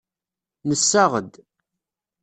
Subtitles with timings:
[0.69, 1.33] Nessaɣ-d.